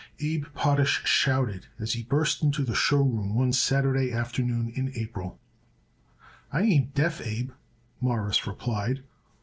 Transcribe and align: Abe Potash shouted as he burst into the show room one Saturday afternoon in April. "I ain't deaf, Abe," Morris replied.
Abe 0.19 0.45
Potash 0.55 1.05
shouted 1.07 1.67
as 1.77 1.93
he 1.93 2.01
burst 2.01 2.41
into 2.41 2.63
the 2.63 2.73
show 2.73 3.03
room 3.03 3.35
one 3.35 3.53
Saturday 3.53 4.11
afternoon 4.11 4.71
in 4.75 4.91
April. 4.95 5.37
"I 6.51 6.63
ain't 6.63 6.95
deaf, 6.95 7.21
Abe," 7.23 7.51
Morris 7.99 8.47
replied. 8.47 9.03